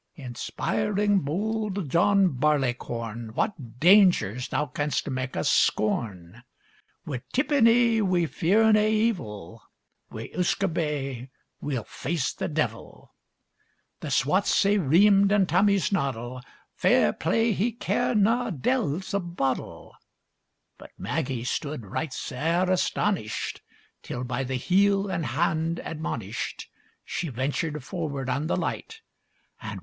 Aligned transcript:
Inspiring, 0.15 1.19
bold 1.19 1.87
John 1.87 2.29
Barleycorn! 2.29 3.35
What 3.35 3.79
dangers 3.79 4.47
thou 4.47 4.65
canst 4.65 5.07
mak' 5.07 5.37
us 5.37 5.47
scorn! 5.47 6.41
Wi' 7.05 7.21
tippenny 7.31 8.01
we 8.01 8.25
fear 8.25 8.71
nae 8.73 8.87
evil; 8.87 9.61
Wi' 10.09 10.31
usquabae 10.35 11.29
we'll 11.61 11.83
face 11.83 12.33
the 12.33 12.47
devil! 12.47 13.13
The 13.99 14.09
swats 14.09 14.55
sae 14.55 14.79
reamed 14.79 15.31
in 15.31 15.45
Tammie's 15.45 15.91
noddle, 15.91 16.41
Fair 16.73 17.13
play, 17.13 17.51
he 17.51 17.71
cared 17.71 18.17
na 18.17 18.49
de'ils 18.49 19.13
a 19.13 19.19
boddle. 19.19 19.93
But 20.79 20.93
Maggie 20.97 21.43
stood 21.43 21.85
right 21.85 22.11
sair 22.11 22.67
astonished, 22.71 23.61
Till, 24.01 24.23
by 24.23 24.45
the 24.45 24.55
heel 24.55 25.11
and 25.11 25.27
hand 25.27 25.79
admonished 25.85 26.71
She 27.05 27.29
ventured 27.29 27.83
forward 27.83 28.29
on 28.31 28.47
the 28.47 28.57
light; 28.57 29.01
And 29.61 29.79
wow! 29.79 29.79